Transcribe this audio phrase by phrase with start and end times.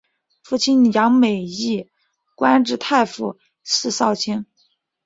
[0.41, 1.87] 父亲杨美益
[2.33, 4.47] 官至太仆寺少卿。